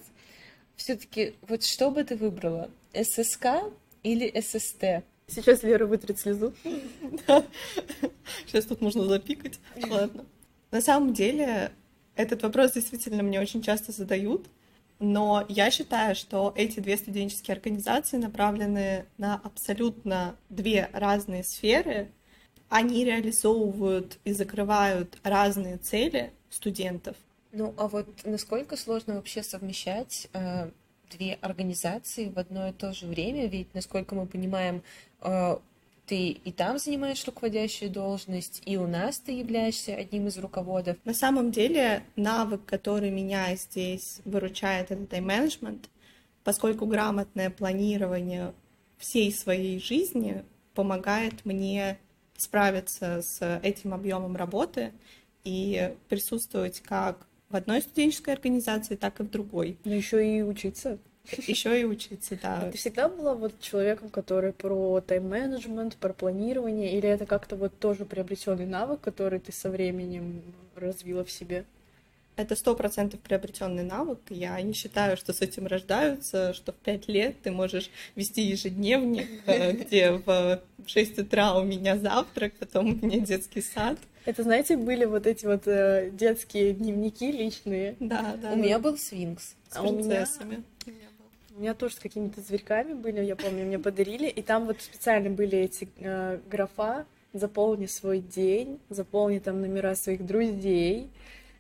Все-таки, 0.76 1.36
вот 1.48 1.64
что 1.64 1.92
бы 1.92 2.04
ты 2.04 2.16
выбрала? 2.16 2.70
ССК 2.94 3.48
или 4.04 4.32
ССТ? 4.40 5.04
Сейчас 5.28 5.64
Вера 5.64 5.86
вытрет 5.86 6.20
слезу. 6.20 6.54
Сейчас 8.46 8.66
тут 8.66 8.82
можно 8.82 9.06
запикать. 9.06 9.60
Ладно. 9.90 10.26
На 10.72 10.82
самом 10.82 11.14
деле, 11.14 11.72
этот 12.16 12.44
вопрос 12.44 12.74
действительно 12.74 13.24
мне 13.24 13.40
очень 13.40 13.62
часто 13.62 13.92
задают, 13.92 14.48
но 15.02 15.44
я 15.50 15.72
считаю, 15.72 16.16
что 16.16 16.54
эти 16.56 16.80
две 16.80 16.96
студенческие 16.96 17.56
организации 17.56 18.18
направлены 18.18 19.06
на 19.18 19.36
абсолютно 19.44 20.36
две 20.50 20.90
разные 20.94 21.44
сферы. 21.44 22.12
Они 22.70 23.04
реализовывают 23.04 24.20
и 24.24 24.32
закрывают 24.32 25.18
разные 25.24 25.78
цели 25.78 26.32
студентов. 26.50 27.18
Ну, 27.52 27.74
а 27.78 27.88
вот 27.88 28.08
насколько 28.24 28.78
сложно 28.78 29.16
вообще 29.16 29.44
совмещать 29.44 30.30
э, 30.34 30.70
две 31.10 31.34
организации 31.42 32.30
в 32.30 32.38
одно 32.38 32.70
и 32.70 32.72
то 32.72 32.94
же 32.94 33.08
время? 33.08 33.48
Ведь, 33.48 33.74
насколько 33.74 34.16
мы 34.16 34.28
понимаем, 34.28 34.84
э, 35.22 35.58
ты 36.12 36.32
и 36.32 36.52
там 36.52 36.78
занимаешь 36.78 37.24
руководящую 37.26 37.90
должность, 37.90 38.62
и 38.66 38.76
у 38.76 38.86
нас 38.86 39.18
ты 39.18 39.32
являешься 39.32 39.96
одним 39.96 40.28
из 40.28 40.38
руководов. 40.38 40.98
На 41.06 41.14
самом 41.14 41.52
деле 41.52 42.04
навык, 42.18 42.66
который 42.66 43.10
меня 43.10 43.56
здесь 43.56 44.20
выручает, 44.26 44.92
это 44.92 45.06
тайм-менеджмент, 45.06 45.90
поскольку 46.44 46.86
грамотное 46.86 47.50
планирование 47.50 48.54
всей 48.98 49.32
своей 49.32 49.80
жизни 49.80 50.44
помогает 50.74 51.46
мне 51.46 51.98
справиться 52.36 53.22
с 53.22 53.62
этим 53.64 53.94
объемом 53.94 54.36
работы 54.36 54.92
и 55.46 55.96
присутствовать 56.10 56.82
как 56.82 57.26
в 57.48 57.56
одной 57.56 57.82
студенческой 57.82 58.34
организации, 58.34 58.98
так 58.98 59.22
и 59.22 59.24
в 59.24 59.30
другой. 59.30 59.78
Но 59.86 59.94
еще 59.94 60.40
и 60.40 60.42
учиться. 60.42 61.00
Еще 61.48 61.82
и 61.82 61.86
учиться, 61.86 62.38
да. 62.42 62.62
А 62.62 62.72
ты 62.72 62.78
всегда 62.78 63.08
была 63.08 63.36
вот 63.36 63.60
человеком, 63.62 64.10
который 64.10 64.54
про 64.54 65.02
тайм-менеджмент, 65.02 65.96
про 65.98 66.14
планирование, 66.14 66.98
или 66.98 67.08
это 67.08 67.26
как-то 67.26 67.56
вот 67.56 67.78
тоже 67.80 68.06
приобретенный 68.06 68.66
навык, 68.66 69.02
который 69.02 69.40
ты 69.40 69.52
со 69.52 69.70
временем 69.70 70.42
развила 70.76 71.24
в 71.24 71.32
себе? 71.32 71.66
Это 72.38 72.56
сто 72.56 72.76
процентов 72.76 73.20
приобретенный 73.20 73.84
навык. 73.84 74.20
Я 74.30 74.60
не 74.62 74.74
считаю, 74.74 75.18
что 75.18 75.34
с 75.34 75.42
этим 75.42 75.68
рождаются, 75.68 76.54
что 76.54 76.72
в 76.72 76.76
пять 76.76 77.08
лет 77.08 77.36
ты 77.44 77.52
можешь 77.52 77.92
вести 78.16 78.42
ежедневник, 78.42 79.28
э, 79.46 79.74
где 79.74 80.12
в 80.12 80.62
6 80.86 81.20
утра 81.20 81.56
у 81.56 81.64
меня 81.64 81.98
завтрак, 81.98 82.54
потом 82.58 83.00
у 83.02 83.06
меня 83.06 83.20
детский 83.20 83.62
сад. 83.62 83.98
Это, 84.26 84.44
знаете, 84.44 84.78
были 84.78 85.06
вот 85.06 85.28
эти 85.28 85.46
вот 85.46 85.68
э, 85.68 86.10
детские 86.14 86.74
дневники 86.74 87.32
личные. 87.32 87.96
Да, 88.00 88.36
да. 88.42 88.54
У 88.54 88.56
меня 88.56 88.80
был 88.80 88.98
свинкс 88.98 89.56
с 89.70 89.76
а 89.76 89.82
принцессами. 89.82 90.64
У 90.86 90.90
меня 90.90 91.08
тоже 91.74 91.96
с 91.96 92.00
какими-то 92.00 92.42
зверьками 92.42 92.94
были, 92.94 93.24
я 93.24 93.36
помню, 93.36 93.66
мне 93.66 93.80
подарили, 93.80 94.28
и 94.28 94.42
там 94.42 94.66
вот 94.66 94.82
специально 94.82 95.30
были 95.30 95.58
эти 95.60 95.88
э, 95.98 96.40
графа 96.50 97.06
«Заполни 97.34 97.86
свой 97.86 98.20
день», 98.20 98.80
«Заполни 98.90 99.40
там 99.40 99.62
номера 99.62 99.96
своих 99.96 100.26
друзей», 100.26 101.10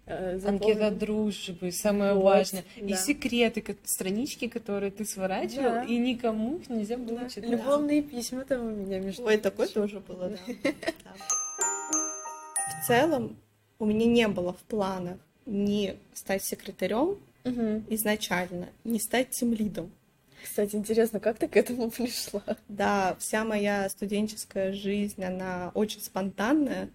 э, 0.06 0.40
заполни... 0.40 0.72
Анкета 0.72 0.92
дружбы, 0.92 1.72
самое 1.72 2.14
вот, 2.14 2.24
важное. 2.24 2.64
Да. 2.78 2.86
И 2.86 2.94
секреты, 2.94 3.78
странички, 3.84 4.48
которые 4.48 4.92
ты 4.92 5.06
сворачивал, 5.06 5.72
да. 5.72 5.84
и 5.84 5.98
никому 5.98 6.58
их 6.58 6.70
нельзя 6.70 6.98
было 6.98 7.20
да. 7.20 7.30
читать. 7.30 7.50
Любовные 7.50 8.02
письма 8.02 8.44
там 8.44 8.66
у 8.66 8.72
меня 8.72 9.00
между 9.00 9.24
Ой, 9.24 9.38
такое 9.38 9.68
тоже 9.68 10.00
было, 10.00 10.30
да. 10.30 10.72
В 12.82 12.88
целом, 12.88 13.38
у 13.78 13.86
меня 13.86 14.06
не 14.06 14.28
было 14.28 14.54
в 14.54 14.64
планах 14.64 15.18
ни 15.46 15.98
стать 16.14 16.44
секретарем, 16.44 17.18
угу. 17.44 17.84
изначально, 17.90 18.70
не 18.84 19.00
стать 19.00 19.32
тем 19.32 19.54
лидом. 19.54 19.92
Кстати, 20.44 20.76
интересно, 20.76 21.20
как 21.20 21.38
ты 21.38 21.48
к 21.48 21.56
этому 21.56 21.90
пришла? 21.92 22.44
Да, 22.68 23.16
вся 23.20 23.44
моя 23.44 23.88
студенческая 23.90 24.74
жизнь, 24.74 25.24
она 25.24 25.72
очень 25.74 26.02
спонтанная. 26.02 26.90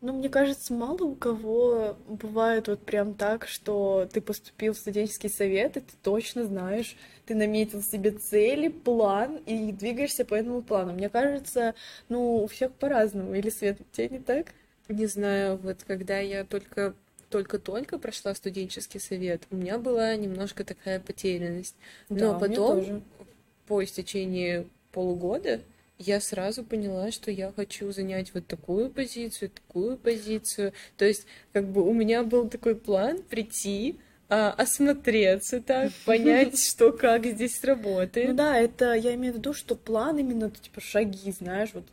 Ну, 0.00 0.12
мне 0.12 0.28
кажется, 0.28 0.72
мало 0.72 1.02
у 1.02 1.14
кого 1.16 1.96
бывает 2.06 2.68
вот 2.68 2.84
прям 2.84 3.14
так, 3.14 3.48
что 3.48 4.08
ты 4.12 4.20
поступил 4.20 4.72
в 4.72 4.78
студенческий 4.78 5.28
совет, 5.28 5.76
и 5.76 5.80
ты 5.80 5.92
точно 6.02 6.44
знаешь, 6.44 6.96
ты 7.26 7.34
наметил 7.34 7.82
себе 7.82 8.12
цели, 8.12 8.68
план, 8.68 9.38
и 9.44 9.72
двигаешься 9.72 10.24
по 10.24 10.34
этому 10.34 10.62
плану. 10.62 10.92
Мне 10.92 11.08
кажется, 11.08 11.74
ну, 12.08 12.44
у 12.44 12.46
всех 12.46 12.72
по-разному. 12.74 13.34
Или, 13.34 13.50
Свет, 13.50 13.78
тебе 13.90 14.08
не 14.08 14.18
так? 14.20 14.54
Не 14.88 15.06
знаю, 15.06 15.56
вот 15.56 15.82
когда 15.84 16.18
я 16.18 16.44
только 16.44 16.94
только-только 17.30 17.98
прошла 17.98 18.34
студенческий 18.34 19.00
совет, 19.00 19.42
у 19.50 19.56
меня 19.56 19.78
была 19.78 20.14
немножко 20.16 20.64
такая 20.64 21.00
потерянность. 21.00 21.76
Но 22.08 22.32
да, 22.32 22.38
потом, 22.38 23.02
по 23.66 23.82
истечении 23.82 24.68
полугода, 24.92 25.60
я 25.98 26.20
сразу 26.20 26.62
поняла, 26.62 27.10
что 27.10 27.30
я 27.30 27.52
хочу 27.52 27.90
занять 27.92 28.32
вот 28.32 28.46
такую 28.46 28.90
позицию, 28.90 29.50
такую 29.50 29.96
позицию. 29.96 30.72
То 30.96 31.04
есть, 31.04 31.26
как 31.52 31.66
бы 31.66 31.82
у 31.86 31.92
меня 31.92 32.22
был 32.22 32.48
такой 32.48 32.76
план 32.76 33.22
прийти, 33.22 33.98
а, 34.28 34.52
осмотреться 34.52 35.60
так, 35.60 35.90
понять, 36.04 36.62
что 36.62 36.92
как 36.92 37.26
здесь 37.26 37.62
работает. 37.64 38.28
Ну 38.28 38.34
да, 38.34 38.58
это 38.58 38.94
я 38.94 39.14
имею 39.14 39.34
в 39.34 39.36
виду, 39.38 39.54
что 39.54 39.74
план 39.74 40.18
именно 40.18 40.50
типа 40.50 40.80
шаги, 40.80 41.32
знаешь, 41.32 41.70
вот 41.74 41.84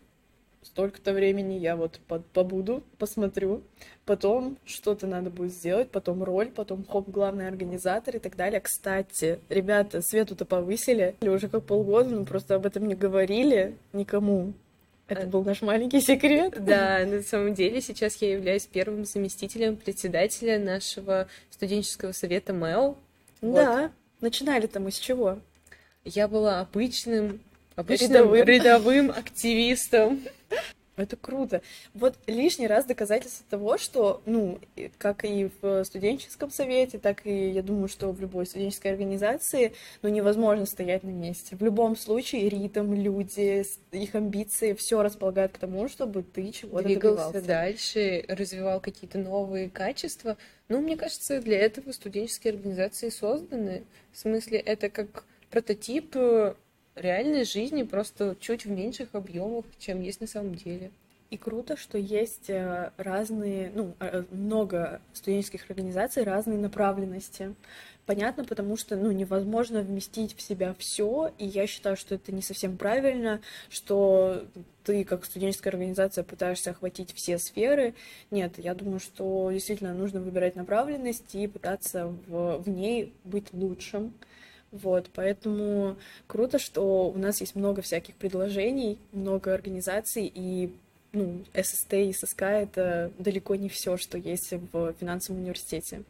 столько-то 0.65 1.13
времени 1.13 1.53
я 1.53 1.75
вот 1.75 1.99
побуду, 2.33 2.83
посмотрю, 2.97 3.61
потом 4.05 4.57
что-то 4.65 5.07
надо 5.07 5.29
будет 5.29 5.53
сделать, 5.53 5.91
потом 5.91 6.23
роль, 6.23 6.49
потом 6.49 6.85
хоп, 6.85 7.07
главный 7.09 7.47
организатор 7.47 8.15
и 8.15 8.19
так 8.19 8.35
далее. 8.35 8.59
Кстати, 8.59 9.39
ребята, 9.49 10.01
Свету-то 10.01 10.45
повысили, 10.45 11.15
уже 11.21 11.47
как 11.47 11.63
полгода, 11.63 12.09
но 12.09 12.25
просто 12.25 12.55
об 12.55 12.65
этом 12.65 12.87
не 12.87 12.95
говорили 12.95 13.77
никому. 13.93 14.53
Это 15.07 15.21
э, 15.21 15.27
был 15.27 15.43
наш 15.43 15.61
маленький 15.61 16.01
секрет. 16.01 16.55
Да, 16.59 17.05
на 17.05 17.21
самом 17.21 17.53
деле 17.53 17.79
сейчас 17.81 18.15
я 18.17 18.33
являюсь 18.33 18.65
первым 18.65 19.05
заместителем 19.05 19.77
председателя 19.77 20.57
нашего 20.57 21.27
студенческого 21.51 22.11
совета 22.11 22.53
МЭО. 22.53 22.95
Да, 23.41 23.81
вот. 23.83 23.91
начинали-то 24.21 24.79
мы 24.79 24.91
с 24.91 24.97
чего? 24.97 25.39
Я 26.03 26.27
была 26.27 26.59
обычным 26.59 27.39
Обычным 27.75 28.11
рядовым, 28.11 28.45
рядовым 28.45 29.11
активистом. 29.11 30.21
Это 30.97 31.17
круто. 31.17 31.61
Вот 31.93 32.15
лишний 32.25 32.67
раз 32.67 32.85
доказательство 32.85 33.45
того, 33.49 33.77
что, 33.77 34.21
ну, 34.25 34.59
как 34.97 35.25
и 35.25 35.49
в 35.61 35.83
студенческом 35.83 36.51
совете, 36.51 36.99
так 36.99 37.25
и, 37.25 37.49
я 37.49 37.61
думаю, 37.61 37.89
что 37.89 38.13
в 38.13 38.21
любой 38.21 38.45
студенческой 38.45 38.93
организации, 38.93 39.73
ну, 40.01 40.07
невозможно 40.07 40.65
стоять 40.65 41.03
на 41.03 41.09
месте. 41.09 41.57
В 41.57 41.61
любом 41.61 41.97
случае 41.97 42.47
ритм, 42.47 42.93
люди, 42.93 43.65
их 43.91 44.15
амбиции, 44.15 44.71
все 44.71 45.03
располагает 45.03 45.51
к 45.51 45.57
тому, 45.57 45.89
чтобы 45.89 46.23
ты 46.23 46.49
чего-то 46.51 46.85
Двигался 46.85 47.25
добивался. 47.25 47.45
дальше, 47.45 48.25
развивал 48.29 48.79
какие-то 48.79 49.17
новые 49.17 49.69
качества. 49.69 50.37
Ну, 50.69 50.79
мне 50.79 50.95
кажется, 50.95 51.41
для 51.41 51.59
этого 51.59 51.91
студенческие 51.91 52.53
организации 52.53 53.09
созданы. 53.09 53.83
В 54.13 54.17
смысле, 54.19 54.59
это 54.59 54.89
как 54.89 55.25
прототип 55.49 56.15
реальной 56.95 57.45
жизни, 57.45 57.83
просто 57.83 58.35
чуть 58.39 58.65
в 58.65 58.69
меньших 58.69 59.09
объемах, 59.13 59.65
чем 59.79 60.01
есть 60.01 60.21
на 60.21 60.27
самом 60.27 60.55
деле. 60.55 60.91
И 61.31 61.37
круто, 61.37 61.75
что 61.75 61.97
есть 61.97 62.49
э, 62.49 62.91
разные, 62.97 63.71
ну, 63.73 63.93
э, 63.99 64.23
много 64.31 65.01
студенческих 65.11 65.69
организаций 65.69 66.23
разные 66.23 66.59
направленности. 66.59 67.55
Понятно, 68.05 68.45
потому 68.45 68.77
что, 68.77 68.95
ну, 68.95 69.11
невозможно 69.11 69.81
вместить 69.81 70.35
в 70.37 70.41
себя 70.41 70.75
все, 70.77 71.33
и 71.39 71.45
я 71.45 71.65
считаю, 71.65 71.97
что 71.97 72.13
это 72.15 72.31
не 72.31 72.43
совсем 72.43 72.77
правильно, 72.77 73.41
что 73.69 74.45
ты 74.83 75.03
как 75.03 75.25
студенческая 75.25 75.71
организация 75.71 76.23
пытаешься 76.23 76.69
охватить 76.69 77.13
все 77.13 77.39
сферы. 77.39 77.95
Нет, 78.29 78.59
я 78.59 78.75
думаю, 78.75 78.99
что 78.99 79.49
действительно 79.51 79.95
нужно 79.95 80.21
выбирать 80.21 80.55
направленность 80.55 81.33
и 81.33 81.47
пытаться 81.47 82.13
в, 82.27 82.59
в 82.59 82.69
ней 82.69 83.11
быть 83.23 83.51
лучшим. 83.51 84.13
Вот, 84.71 85.09
поэтому 85.13 85.95
круто, 86.27 86.59
что 86.59 87.09
у 87.09 87.17
нас 87.17 87.39
есть 87.39 87.55
много 87.55 87.81
всяких 87.81 88.15
предложений, 88.15 88.97
много 89.13 89.53
организаций, 89.53 90.29
и 90.33 90.73
ну, 91.13 91.45
ССТ 91.53 91.93
и 91.93 92.11
ССК— 92.11 92.41
это 92.43 93.11
далеко 93.17 93.55
не 93.55 93.69
все, 93.69 93.95
что 93.95 94.17
есть 94.17 94.51
в 94.51 94.93
финансовом 94.99 95.41
университете. 95.41 96.03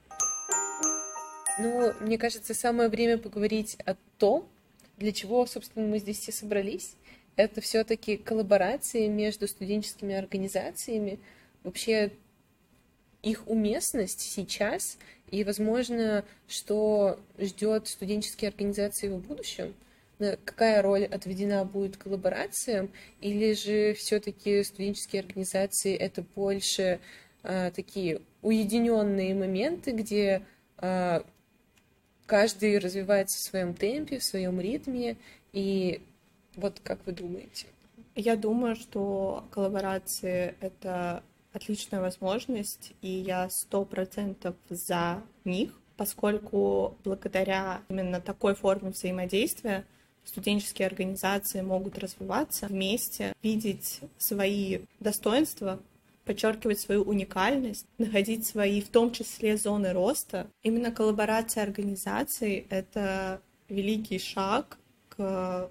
Ну, 1.59 1.93
мне 2.01 2.17
кажется, 2.17 2.53
самое 2.53 2.89
время 2.89 3.17
поговорить 3.17 3.77
о 3.85 3.95
том, 4.17 4.47
для 4.97 5.11
чего, 5.11 5.45
собственно, 5.45 5.87
мы 5.87 5.99
здесь 5.99 6.19
все 6.19 6.31
собрались. 6.31 6.95
Это 7.35 7.61
все-таки 7.61 8.17
коллаборации 8.17 9.07
между 9.07 9.47
студенческими 9.47 10.15
организациями. 10.15 11.19
Вообще, 11.63 12.11
их 13.21 13.47
уместность 13.47 14.21
сейчас 14.21 14.97
и, 15.31 15.43
возможно, 15.43 16.23
что 16.47 17.19
ждет 17.37 17.87
студенческие 17.87 18.49
организации 18.49 19.09
в 19.09 19.17
будущем, 19.17 19.73
какая 20.17 20.81
роль 20.81 21.05
отведена 21.05 21.65
будет 21.65 21.97
коллаборациям, 21.97 22.89
или 23.21 23.53
же 23.53 23.93
все-таки 23.95 24.63
студенческие 24.63 25.21
организации 25.21 25.95
это 25.95 26.23
больше 26.35 26.99
а, 27.43 27.71
такие 27.71 28.21
уединенные 28.41 29.35
моменты, 29.35 29.91
где 29.91 30.41
а, 30.77 31.25
каждый 32.25 32.77
развивается 32.77 33.37
в 33.37 33.49
своем 33.49 33.73
темпе, 33.73 34.19
в 34.19 34.23
своем 34.23 34.59
ритме, 34.59 35.17
и 35.51 36.01
вот 36.55 36.79
как 36.83 36.99
вы 37.05 37.11
думаете? 37.11 37.67
Я 38.15 38.37
думаю, 38.37 38.75
что 38.75 39.45
коллаборации— 39.51 40.55
это 40.61 41.21
отличная 41.55 42.01
возможность, 42.01 42.93
и 43.01 43.09
я 43.09 43.49
сто 43.49 43.85
процентов 43.85 44.55
за 44.69 45.23
них, 45.45 45.71
поскольку 45.97 46.97
благодаря 47.03 47.81
именно 47.89 48.19
такой 48.19 48.55
форме 48.55 48.91
взаимодействия 48.91 49.85
студенческие 50.25 50.87
организации 50.87 51.61
могут 51.61 51.97
развиваться 51.97 52.67
вместе, 52.67 53.33
видеть 53.43 54.01
свои 54.17 54.79
достоинства, 54.99 55.79
подчеркивать 56.25 56.79
свою 56.79 57.03
уникальность, 57.03 57.85
находить 57.99 58.45
свои, 58.45 58.81
в 58.81 58.89
том 58.89 59.11
числе, 59.11 59.55
зоны 59.57 59.93
роста. 59.93 60.47
Именно 60.63 60.91
коллаборация 60.91 61.63
организаций— 61.63 62.65
это 62.69 63.39
великий 63.69 64.19
шаг 64.19 64.79
к 65.09 65.69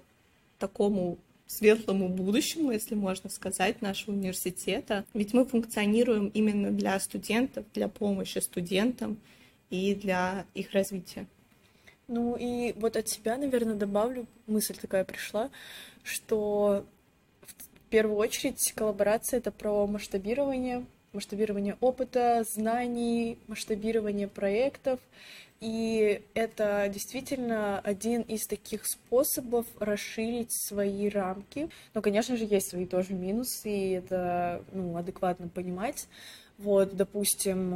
такому 0.57 1.17
светлому 1.47 2.09
будущему, 2.09 2.71
если 2.71 2.95
можно 2.95 3.29
сказать, 3.29 3.81
нашего 3.81 4.13
университета. 4.15 5.05
Ведь 5.13 5.33
мы 5.33 5.45
функционируем 5.45 6.27
именно 6.29 6.71
для 6.71 6.99
студентов, 6.99 7.65
для 7.73 7.87
помощи 7.87 8.39
студентам 8.39 9.17
и 9.69 9.95
для 9.95 10.45
их 10.53 10.71
развития. 10.71 11.27
Ну 12.07 12.35
и 12.35 12.73
вот 12.73 12.95
от 12.97 13.09
себя, 13.09 13.37
наверное, 13.37 13.75
добавлю, 13.75 14.27
мысль 14.47 14.75
такая 14.79 15.03
пришла, 15.05 15.49
что 16.03 16.85
в 17.41 17.89
первую 17.89 18.17
очередь 18.17 18.73
коллаборация— 18.75 19.37
это 19.39 19.51
про 19.51 19.87
масштабирование, 19.87 20.85
масштабирование 21.13 21.77
опыта, 21.81 22.45
знаний, 22.47 23.39
масштабирование 23.47 24.27
проектов. 24.27 24.99
И 25.61 26.21
это 26.33 26.89
действительно 26.93 27.79
один 27.79 28.21
из 28.21 28.45
таких 28.45 28.85
способов 28.85 29.65
расширить 29.79 30.51
свои 30.51 31.09
рамки. 31.09 31.69
Но, 31.93 32.01
конечно 32.01 32.35
же, 32.35 32.45
есть 32.45 32.69
свои 32.69 32.85
тоже 32.85 33.13
минусы, 33.13 33.69
и 33.69 33.91
это 33.91 34.63
ну, 34.71 34.97
адекватно 34.97 35.47
понимать. 35.47 36.07
Вот, 36.57 36.95
допустим, 36.95 37.73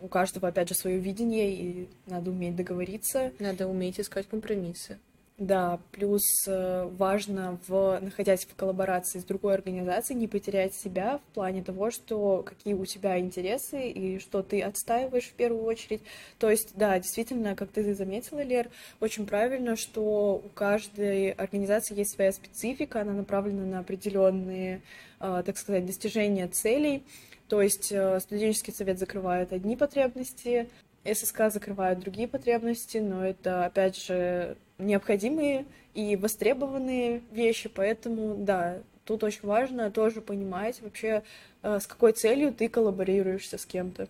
у 0.00 0.08
каждого, 0.08 0.48
опять 0.48 0.68
же, 0.68 0.74
свое 0.74 0.98
видение, 0.98 1.54
и 1.54 1.88
надо 2.06 2.30
уметь 2.30 2.56
договориться. 2.56 3.32
Надо 3.38 3.66
уметь 3.66 4.00
искать 4.00 4.28
компромиссы. 4.28 4.98
Да, 5.38 5.80
плюс 5.92 6.22
э, 6.46 6.88
важно, 6.98 7.58
в, 7.66 7.98
находясь 8.00 8.44
в 8.44 8.54
коллаборации 8.54 9.18
с 9.18 9.24
другой 9.24 9.54
организацией, 9.54 10.18
не 10.18 10.28
потерять 10.28 10.74
себя 10.74 11.18
в 11.18 11.34
плане 11.34 11.64
того, 11.64 11.90
что 11.90 12.42
какие 12.42 12.74
у 12.74 12.84
тебя 12.84 13.18
интересы 13.18 13.88
и 13.88 14.18
что 14.18 14.42
ты 14.42 14.60
отстаиваешь 14.60 15.24
в 15.24 15.32
первую 15.32 15.64
очередь. 15.64 16.02
То 16.38 16.50
есть, 16.50 16.76
да, 16.76 16.98
действительно, 16.98 17.56
как 17.56 17.70
ты 17.70 17.94
заметила, 17.94 18.42
Лер, 18.42 18.68
очень 19.00 19.26
правильно, 19.26 19.74
что 19.74 20.42
у 20.44 20.48
каждой 20.50 21.30
организации 21.30 21.96
есть 21.96 22.14
своя 22.14 22.30
специфика, 22.30 23.00
она 23.00 23.12
направлена 23.12 23.64
на 23.64 23.78
определенные, 23.80 24.82
э, 25.18 25.42
так 25.44 25.56
сказать, 25.56 25.86
достижения 25.86 26.46
целей. 26.46 27.04
То 27.48 27.62
есть 27.62 27.90
э, 27.90 28.20
студенческий 28.20 28.74
совет 28.74 28.98
закрывает 28.98 29.52
одни 29.52 29.76
потребности, 29.76 30.68
ССК 31.04 31.50
закрывает 31.50 31.98
другие 31.98 32.28
потребности, 32.28 32.98
но 32.98 33.26
это, 33.26 33.64
опять 33.64 33.96
же, 33.96 34.56
необходимые 34.86 35.64
и 35.94 36.16
востребованные 36.16 37.22
вещи, 37.30 37.68
поэтому, 37.68 38.36
да, 38.36 38.78
тут 39.04 39.24
очень 39.24 39.42
важно 39.42 39.90
тоже 39.90 40.20
понимать 40.20 40.80
вообще, 40.80 41.22
э, 41.62 41.80
с 41.80 41.86
какой 41.86 42.12
целью 42.12 42.52
ты 42.52 42.68
коллаборируешься 42.68 43.58
с 43.58 43.66
кем-то. 43.66 44.08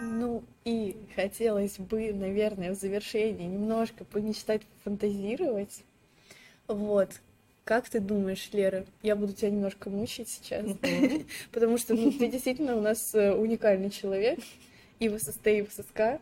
Ну 0.00 0.42
и 0.64 0.96
хотелось 1.14 1.78
бы, 1.78 2.12
наверное, 2.12 2.72
в 2.72 2.74
завершении 2.74 3.46
немножко 3.46 4.04
помечтать, 4.04 4.62
фантазировать. 4.82 5.82
Вот. 6.66 7.10
Как 7.64 7.88
ты 7.88 8.00
думаешь, 8.00 8.50
Лера, 8.52 8.84
я 9.02 9.16
буду 9.16 9.32
тебя 9.32 9.50
немножко 9.50 9.88
мучить 9.88 10.28
сейчас, 10.28 10.66
потому 11.52 11.78
что 11.78 11.94
ну, 11.94 12.12
ты 12.12 12.28
действительно 12.28 12.76
у 12.76 12.80
нас 12.80 13.14
э, 13.14 13.32
уникальный 13.32 13.90
человек 13.90 14.38
и 14.98 15.08
в 15.08 15.18
ССТ, 15.18 15.46
и 15.46 15.62
в 15.62 15.72
ССК. 15.72 16.20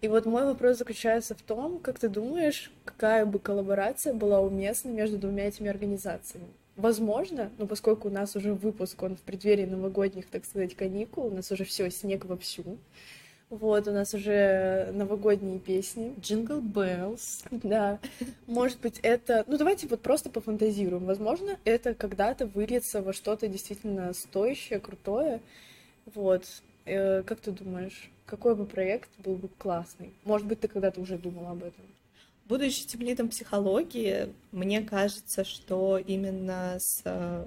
И 0.00 0.06
вот 0.08 0.26
мой 0.26 0.44
вопрос 0.44 0.78
заключается 0.78 1.34
в 1.34 1.42
том, 1.42 1.80
как 1.80 1.98
ты 1.98 2.08
думаешь, 2.08 2.70
какая 2.84 3.26
бы 3.26 3.38
коллаборация 3.38 4.14
была 4.14 4.40
уместна 4.40 4.90
между 4.90 5.18
двумя 5.18 5.48
этими 5.48 5.68
организациями? 5.68 6.46
Возможно, 6.76 7.50
но 7.58 7.66
поскольку 7.66 8.06
у 8.06 8.10
нас 8.10 8.36
уже 8.36 8.54
выпуск, 8.54 9.02
он 9.02 9.16
в 9.16 9.20
преддверии 9.20 9.64
новогодних, 9.64 10.28
так 10.28 10.44
сказать, 10.44 10.76
каникул, 10.76 11.26
у 11.26 11.30
нас 11.30 11.50
уже 11.50 11.64
все 11.64 11.90
снег 11.90 12.24
вовсю. 12.24 12.78
Вот, 13.50 13.88
у 13.88 13.92
нас 13.92 14.14
уже 14.14 14.90
новогодние 14.92 15.58
песни. 15.58 16.14
Jingle 16.20 16.60
Bells. 16.60 17.44
Да. 17.50 17.98
Может 18.46 18.78
быть, 18.80 19.00
это... 19.02 19.44
Ну, 19.48 19.56
давайте 19.56 19.88
вот 19.88 20.02
просто 20.02 20.28
пофантазируем. 20.30 21.06
Возможно, 21.06 21.58
это 21.64 21.94
когда-то 21.94 22.46
выльется 22.46 23.02
во 23.02 23.12
что-то 23.12 23.48
действительно 23.48 24.12
стоящее, 24.12 24.80
крутое. 24.80 25.40
Вот. 26.14 26.44
Э, 26.84 27.22
как 27.22 27.40
ты 27.40 27.50
думаешь? 27.50 28.10
Какой 28.28 28.54
бы 28.54 28.66
проект 28.66 29.08
был 29.18 29.34
бы 29.34 29.48
классный? 29.48 30.12
Может 30.24 30.46
быть, 30.46 30.60
ты 30.60 30.68
когда-то 30.68 31.00
уже 31.00 31.18
думала 31.18 31.50
об 31.50 31.64
этом? 31.64 31.84
Будучи 32.46 32.86
темлидом 32.86 33.28
психологии, 33.28 34.32
мне 34.52 34.82
кажется, 34.82 35.44
что 35.44 35.98
именно 35.98 36.76
с 36.78 37.02
э, 37.04 37.44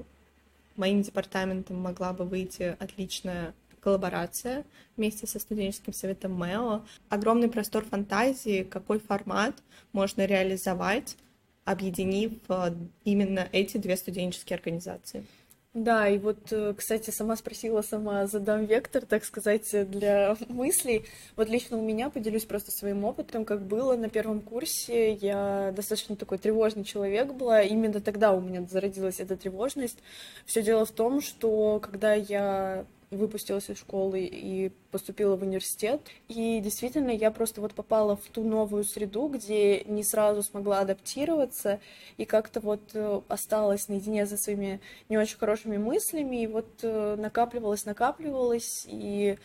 моим 0.75 1.01
департаментом 1.01 1.77
могла 1.77 2.13
бы 2.13 2.25
выйти 2.25 2.75
отличная 2.79 3.53
коллаборация 3.79 4.63
вместе 4.97 5.25
со 5.25 5.39
студенческим 5.39 5.93
советом 5.93 6.33
МЭО. 6.33 6.85
Огромный 7.09 7.49
простор 7.49 7.83
фантазии, 7.83 8.63
какой 8.63 8.99
формат 8.99 9.55
можно 9.91 10.25
реализовать, 10.25 11.17
объединив 11.65 12.33
э, 12.49 12.73
именно 13.03 13.47
эти 13.51 13.77
две 13.77 13.97
студенческие 13.97 14.57
организации. 14.57 15.25
Да, 15.73 16.09
и 16.09 16.17
вот, 16.17 16.51
э, 16.51 16.73
кстати, 16.77 17.11
сама 17.11 17.37
спросила, 17.37 17.81
сама 17.81 18.27
задам 18.27 18.65
вектор, 18.65 19.05
так 19.05 19.23
сказать, 19.23 19.69
для 19.89 20.35
мыслей. 20.49 21.05
Вот 21.37 21.47
лично 21.47 21.77
у 21.77 21.81
меня 21.81 22.09
поделюсь 22.09 22.43
просто 22.43 22.71
своим 22.71 23.05
опытом, 23.05 23.45
как 23.45 23.61
было 23.61 23.95
на 23.95 24.09
первом 24.09 24.41
курсе. 24.41 25.13
Я 25.13 25.71
достаточно 25.73 26.17
такой 26.17 26.39
тревожный 26.39 26.83
человек 26.83 27.33
была. 27.33 27.61
Именно 27.61 28.01
тогда 28.01 28.33
у 28.33 28.41
меня 28.41 28.65
зародилась 28.69 29.21
эта 29.21 29.37
тревожность. 29.37 29.99
Все 30.45 30.61
дело 30.61 30.85
в 30.85 30.91
том, 30.91 31.21
что 31.21 31.79
когда 31.79 32.15
я 32.15 32.85
выпустилась 33.11 33.69
из 33.69 33.77
школы 33.77 34.21
и 34.21 34.71
поступила 34.89 35.35
в 35.35 35.43
университет. 35.43 36.01
И 36.29 36.59
действительно, 36.61 37.11
я 37.11 37.29
просто 37.29 37.61
вот 37.61 37.73
попала 37.73 38.15
в 38.15 38.23
ту 38.31 38.43
новую 38.43 38.85
среду, 38.85 39.27
где 39.27 39.81
не 39.81 40.03
сразу 40.03 40.41
смогла 40.41 40.79
адаптироваться 40.79 41.79
и 42.17 42.25
как-то 42.25 42.61
вот 42.61 42.81
э, 42.93 43.21
осталась 43.27 43.89
наедине 43.89 44.25
за 44.25 44.37
своими 44.37 44.79
не 45.09 45.17
очень 45.17 45.37
хорошими 45.37 45.77
мыслями, 45.77 46.43
и 46.43 46.47
вот 46.47 46.67
э, 46.83 47.15
накапливалась, 47.17 47.85
накапливалась, 47.85 48.85
и, 48.87 49.37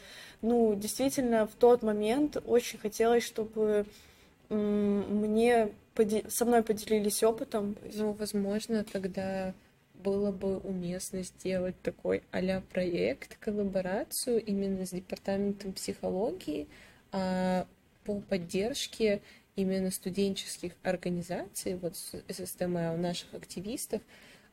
ну, 0.43 0.75
действительно, 0.77 1.47
в 1.47 1.55
тот 1.55 1.83
момент 1.83 2.37
очень 2.47 2.79
хотелось, 2.79 3.25
чтобы 3.25 3.87
мне 4.49 5.73
со 6.29 6.45
мной 6.45 6.63
поделились 6.63 7.25
опытом. 7.25 7.77
Ну, 7.95 8.13
возможно, 8.13 8.85
тогда 8.85 9.55
было 10.03 10.33
бы 10.33 10.59
уместно 10.59 11.23
сделать 11.23 11.81
такой 11.83 12.23
а 12.33 12.61
проект, 12.61 13.37
коллаборацию 13.39 14.45
именно 14.45 14.87
с 14.87 14.91
департаментом 14.91 15.73
психологии 15.73 16.69
а, 17.13 17.67
по 18.05 18.21
поддержке 18.21 19.23
именно 19.57 19.91
студенческих 19.91 20.73
организаций, 20.83 21.77
вот 21.77 21.97
ССТМ, 21.97 22.77
у 22.77 22.97
наших 22.97 23.35
активистов, 23.35 24.03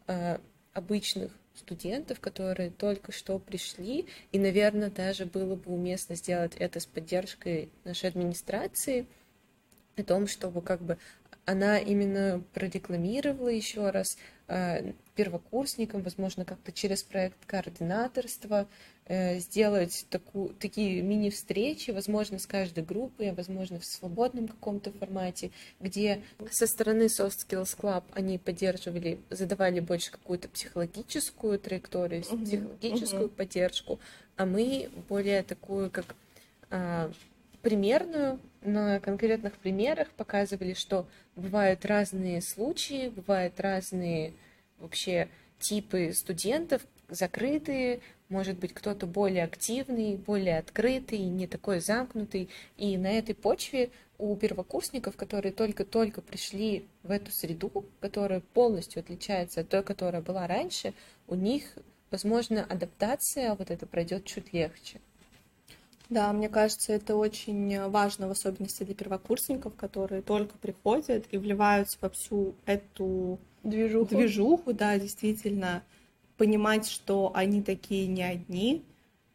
а, 0.08 0.40
обычных 0.74 1.32
студентов, 1.56 2.20
которые 2.20 2.72
только 2.72 3.12
что 3.12 3.38
пришли, 3.38 4.08
и, 4.32 4.40
наверное, 4.40 4.90
даже 4.90 5.26
было 5.26 5.56
бы 5.56 5.72
уместно 5.72 6.16
сделать 6.16 6.56
это 6.58 6.80
с 6.80 6.86
поддержкой 6.86 7.70
нашей 7.84 8.10
администрации, 8.10 9.06
о 9.96 10.04
том, 10.04 10.28
чтобы 10.28 10.62
как 10.62 10.82
бы 10.82 10.98
она 11.46 11.78
именно 11.78 12.44
продекламировала 12.54 13.50
еще 13.50 13.90
раз 13.90 14.18
э, 14.48 14.94
первокурсникам, 15.16 16.02
возможно, 16.02 16.46
как-то 16.46 16.72
через 16.72 17.04
проект 17.04 17.38
координаторства 17.46 18.68
э, 19.06 19.40
сделать 19.40 20.06
таку, 20.10 20.50
такие 20.60 21.02
мини-встречи, 21.02 21.92
возможно, 21.92 22.40
с 22.40 22.48
каждой 22.48 22.84
группой, 22.84 23.32
возможно, 23.32 23.80
в 23.80 23.86
свободном 23.86 24.48
каком-то 24.48 24.92
формате, 24.92 25.52
где 25.80 26.24
со 26.52 26.68
стороны 26.68 27.04
Soft 27.04 27.48
Skills 27.48 27.78
Club 27.78 28.04
они 28.14 28.38
поддерживали, 28.38 29.20
задавали 29.30 29.80
больше 29.80 30.12
какую-то 30.12 30.50
психологическую 30.50 31.60
траекторию, 31.60 32.22
uh-huh. 32.22 32.46
психологическую 32.46 33.28
uh-huh. 33.28 33.36
поддержку, 33.36 34.00
а 34.36 34.46
мы 34.46 34.90
более 35.10 35.44
такую, 35.44 35.92
как 35.92 36.16
э, 36.72 37.12
примерную, 37.62 38.40
на 38.62 39.00
конкретных 39.00 39.54
примерах 39.54 40.10
показывали, 40.12 40.74
что 40.74 41.06
бывают 41.36 41.86
разные 41.86 42.42
случаи, 42.42 43.10
бывают 43.10 43.60
разные 43.60 44.34
вообще 44.84 45.30
типы 45.60 46.12
студентов, 46.14 46.82
закрытые, 47.10 48.02
может 48.30 48.58
быть, 48.58 48.74
кто-то 48.74 49.08
более 49.08 49.44
активный, 49.44 50.18
более 50.18 50.60
открытый, 50.60 51.20
не 51.20 51.48
такой 51.48 51.80
замкнутый. 51.80 52.50
И 52.78 52.98
на 52.98 53.12
этой 53.12 53.34
почве 53.34 53.92
у 54.18 54.36
первокурсников, 54.36 55.16
которые 55.16 55.54
только-только 55.54 56.22
пришли 56.22 56.86
в 57.04 57.12
эту 57.12 57.32
среду, 57.32 57.86
которая 58.00 58.42
полностью 58.42 59.00
отличается 59.00 59.62
от 59.62 59.70
той, 59.70 59.84
которая 59.84 60.22
была 60.22 60.48
раньше, 60.48 60.94
у 61.28 61.36
них, 61.36 61.64
возможно, 62.12 62.64
адаптация 62.64 63.56
вот 63.56 63.72
это 63.72 63.86
пройдет 63.86 64.26
чуть 64.26 64.54
легче. 64.54 65.00
Да, 66.10 66.32
мне 66.34 66.50
кажется, 66.50 66.94
это 66.94 67.16
очень 67.16 67.88
важно, 67.90 68.28
в 68.28 68.32
особенности 68.32 68.84
для 68.84 68.94
первокурсников, 68.94 69.76
которые 69.76 70.22
только 70.22 70.58
приходят 70.58 71.26
и 71.32 71.38
вливаются 71.38 71.98
во 72.02 72.10
всю 72.10 72.54
эту 72.66 73.40
движуху, 73.64 74.16
движуху 74.16 74.74
да, 74.74 75.00
действительно, 75.00 75.84
понимать, 76.38 76.88
что 76.88 77.32
они 77.34 77.62
такие 77.62 78.08
не 78.08 78.24
одни. 78.24 78.84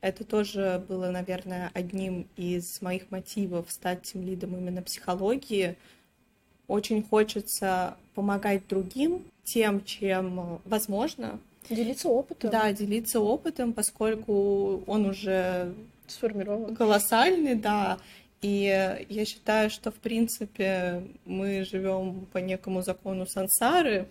Это 0.01 0.25
тоже 0.25 0.85
было, 0.89 1.11
наверное, 1.11 1.71
одним 1.75 2.29
из 2.37 2.81
моих 2.83 3.11
мотивов 3.11 3.71
стать 3.71 4.03
тем 4.03 4.23
лидом 4.23 4.57
именно 4.57 4.83
психологии. 4.83 5.77
Очень 6.69 7.03
хочется 7.03 7.97
помогать 8.15 8.69
другим 8.69 9.25
тем, 9.45 9.85
чем 9.85 10.61
возможно. 10.65 11.41
Делиться 11.69 12.09
опытом. 12.09 12.51
Да, 12.51 12.73
делиться 12.73 13.21
опытом, 13.21 13.73
поскольку 13.73 14.83
он 14.87 15.07
уже 15.07 15.75
сформирован. 16.07 16.77
Колоссальный, 16.77 17.55
да. 17.55 17.99
И 18.41 19.05
я 19.09 19.25
считаю, 19.25 19.69
что, 19.69 19.91
в 19.91 19.97
принципе, 19.97 21.03
мы 21.25 21.65
живем 21.65 22.27
по 22.33 22.39
некому 22.39 22.83
закону 22.83 23.27
сансары, 23.27 24.09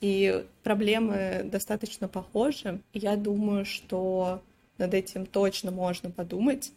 и 0.00 0.44
проблемы 0.62 1.42
достаточно 1.44 2.08
похожи. 2.08 2.80
Я 2.92 3.16
думаю, 3.16 3.64
что 3.64 4.42
над 4.78 4.94
этим 4.94 5.26
точно 5.26 5.70
можно 5.70 6.10
подумать. 6.10 6.72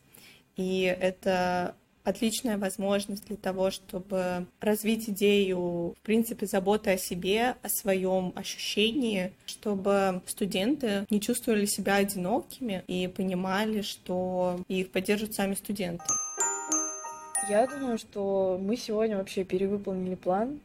И 0.56 0.82
это 0.82 1.74
отличная 2.04 2.58
возможность 2.58 3.26
для 3.28 3.38
того, 3.38 3.72
чтобы 3.72 4.46
развить 4.60 5.10
идею, 5.10 5.96
в 5.98 6.02
принципе, 6.04 6.46
заботы 6.46 6.92
о 6.92 6.98
себе, 6.98 7.56
о 7.62 7.70
своем 7.70 8.34
ощущении, 8.36 9.32
чтобы 9.46 10.22
студенты 10.28 11.06
не 11.10 11.22
чувствовали 11.22 11.66
себя 11.66 11.96
одинокими 11.96 12.84
и 12.88 13.08
понимали, 13.08 13.82
что 13.82 14.60
их 14.68 14.92
поддержат 14.92 15.34
сами 15.34 15.56
студенты. 15.56 16.04
Я 17.50 17.68
думаю, 17.68 17.98
что 17.98 18.58
мы 18.62 18.78
сегодня 18.78 19.18
вообще 19.18 19.44
перевыполнили 19.44 20.16
план. 20.16 20.60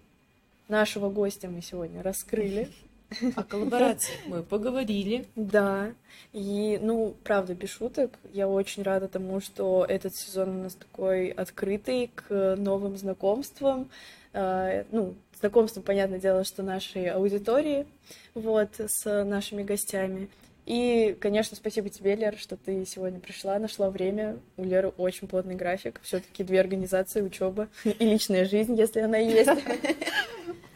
Нашего 0.68 1.10
гостя 1.10 1.48
мы 1.48 1.60
сегодня 1.60 2.02
раскрыли. 2.02 2.68
О 3.36 3.42
коллаборации 3.42 4.12
мы 4.26 4.42
поговорили. 4.42 5.26
Да. 5.34 5.92
И, 6.32 6.78
ну, 6.80 7.16
правда, 7.24 7.54
без 7.54 7.70
шуток, 7.70 8.12
я 8.32 8.46
очень 8.46 8.82
рада 8.82 9.08
тому, 9.08 9.40
что 9.40 9.84
этот 9.88 10.14
сезон 10.14 10.50
у 10.50 10.62
нас 10.64 10.74
такой 10.74 11.30
открытый 11.30 12.10
к 12.14 12.56
новым 12.56 12.96
знакомствам. 12.96 13.88
Uh, 14.34 14.86
ну, 14.92 15.14
знакомством, 15.40 15.82
понятное 15.82 16.18
дело, 16.18 16.44
что 16.44 16.62
нашей 16.62 17.10
аудитории, 17.10 17.86
вот, 18.34 18.68
с 18.78 19.24
нашими 19.24 19.62
гостями. 19.62 20.28
И, 20.68 21.16
конечно, 21.18 21.56
спасибо 21.56 21.88
тебе, 21.88 22.14
Лера, 22.14 22.36
что 22.36 22.58
ты 22.58 22.84
сегодня 22.84 23.20
пришла, 23.20 23.58
нашла 23.58 23.88
время. 23.88 24.38
У 24.58 24.64
Леры 24.64 24.88
очень 24.98 25.26
плотный 25.26 25.54
график. 25.54 25.98
все 26.02 26.20
таки 26.20 26.44
две 26.44 26.60
организации, 26.60 27.22
учеба 27.22 27.68
и 27.84 28.04
личная 28.04 28.44
жизнь, 28.44 28.78
если 28.78 29.00
она 29.00 29.16
есть. 29.16 29.50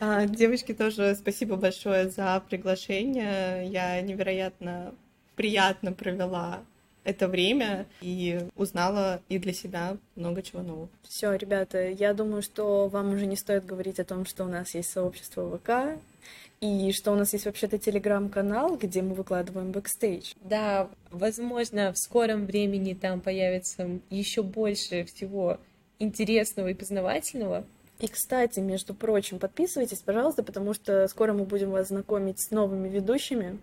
А, 0.05 0.27
девочки, 0.27 0.75
тоже 0.75 1.15
спасибо 1.15 1.55
большое 1.55 2.11
за 2.11 2.43
приглашение. 2.51 3.69
Я 3.69 4.01
невероятно 4.01 4.97
приятно 5.37 5.93
провела 5.93 6.65
это 7.05 7.29
время 7.29 7.87
и 8.01 8.41
узнала 8.57 9.21
и 9.29 9.39
для 9.39 9.53
себя 9.53 9.97
много 10.17 10.43
чего 10.43 10.63
нового. 10.63 10.89
Все, 11.03 11.35
ребята, 11.35 11.89
я 11.89 12.15
думаю, 12.15 12.43
что 12.43 12.89
вам 12.89 13.15
уже 13.15 13.27
не 13.27 13.37
стоит 13.37 13.67
говорить 13.67 14.01
о 14.01 14.05
том, 14.05 14.27
что 14.27 14.45
у 14.45 14.49
нас 14.49 14.75
есть 14.75 14.91
сообщество 14.91 15.59
ВК, 15.59 15.99
и 16.61 16.93
что 16.93 17.11
у 17.11 17.17
нас 17.17 17.33
есть 17.33 17.45
вообще-то 17.47 17.77
телеграм-канал, 17.77 18.77
где 18.77 19.03
мы 19.03 19.15
выкладываем 19.15 19.73
бэкстейдж. 19.73 20.35
Да, 20.43 20.89
возможно, 21.11 21.93
в 21.93 21.99
скором 21.99 22.47
времени 22.47 22.95
там 22.95 23.21
появится 23.21 23.99
еще 24.11 24.45
больше 24.45 25.05
всего 25.05 25.59
интересного 25.99 26.69
и 26.69 26.75
познавательного. 26.75 27.65
И, 27.99 28.07
кстати, 28.07 28.61
между 28.61 28.95
прочим, 28.95 29.39
подписывайтесь, 29.39 29.99
пожалуйста, 29.99 30.43
потому 30.43 30.73
что 30.73 31.07
скоро 31.09 31.33
мы 31.33 31.45
будем 31.45 31.71
вас 31.71 31.89
знакомить 31.89 32.41
с 32.41 32.51
новыми 32.51 32.89
ведущими. 32.89 33.59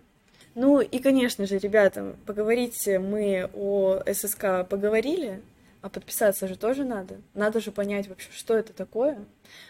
Ну 0.60 0.82
и, 0.82 0.98
конечно 0.98 1.46
же, 1.46 1.56
ребята, 1.56 2.14
поговорить 2.26 2.86
мы 2.86 3.48
о 3.54 4.02
ССК 4.12 4.68
поговорили, 4.68 5.40
а 5.80 5.88
подписаться 5.88 6.46
же 6.48 6.54
тоже 6.54 6.84
надо. 6.84 7.16
Надо 7.32 7.60
же 7.60 7.72
понять 7.72 8.08
вообще, 8.08 8.28
что 8.30 8.58
это 8.58 8.74
такое. 8.74 9.24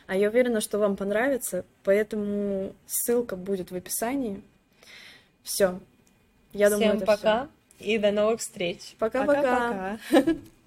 А 0.09 0.17
я 0.17 0.31
уверена, 0.31 0.61
что 0.61 0.81
вам 0.81 0.97
понравится, 0.97 1.65
поэтому 1.85 2.75
ссылка 2.87 3.37
будет 3.37 3.71
в 3.71 3.77
описании. 3.77 4.43
Все. 5.45 5.79
Я 6.53 6.67
Всем 6.67 6.81
думаю, 6.81 6.97
это 6.97 7.07
пока 7.07 7.49
всё. 7.79 7.85
и 7.85 7.97
до 7.97 8.11
новых 8.11 8.41
встреч. 8.41 8.97
Пока-пока. 8.99 10.01